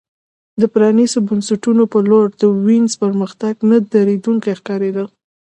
[0.61, 5.03] د پرانیستو بنسټونو په لور د وینز پرمختګ نه درېدونکی ښکارېده